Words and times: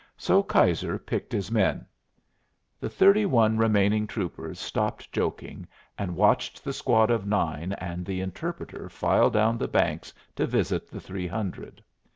So 0.17 0.41
Keyser 0.41 0.97
picked 0.97 1.31
his 1.31 1.51
men. 1.51 1.85
The 2.79 2.89
thirty 2.89 3.27
one 3.27 3.59
remaining 3.59 4.07
troopers 4.07 4.59
stopped 4.59 5.11
joking, 5.11 5.67
and 5.95 6.15
watched 6.15 6.63
the 6.63 6.73
squad 6.73 7.11
of 7.11 7.27
nine 7.27 7.73
and 7.73 8.03
the 8.03 8.19
interpreter 8.19 8.89
file 8.89 9.29
down 9.29 9.59
the 9.59 9.67
bank 9.67 10.05
to 10.37 10.47
visit 10.47 10.89
the 10.89 10.99
three 10.99 11.27
hundred. 11.27 11.83